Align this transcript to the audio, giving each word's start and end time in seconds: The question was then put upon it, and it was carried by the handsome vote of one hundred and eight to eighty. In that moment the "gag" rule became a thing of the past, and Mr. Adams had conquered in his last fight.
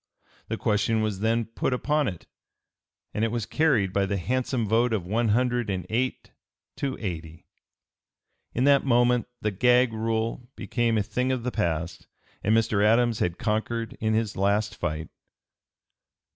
The 0.47 0.57
question 0.57 1.01
was 1.03 1.19
then 1.19 1.45
put 1.45 1.73
upon 1.75 2.07
it, 2.07 2.25
and 3.13 3.23
it 3.23 3.27
was 3.27 3.45
carried 3.45 3.93
by 3.93 4.07
the 4.07 4.17
handsome 4.17 4.67
vote 4.67 4.93
of 4.93 5.05
one 5.05 5.27
hundred 5.29 5.69
and 5.69 5.85
eight 5.91 6.31
to 6.77 6.97
eighty. 6.99 7.45
In 8.51 8.63
that 8.63 8.83
moment 8.83 9.27
the 9.41 9.51
"gag" 9.51 9.93
rule 9.93 10.49
became 10.55 10.97
a 10.97 11.03
thing 11.03 11.31
of 11.31 11.43
the 11.43 11.51
past, 11.51 12.07
and 12.43 12.57
Mr. 12.57 12.83
Adams 12.83 13.19
had 13.19 13.37
conquered 13.37 13.95
in 13.99 14.15
his 14.15 14.35
last 14.35 14.75
fight. 14.75 15.09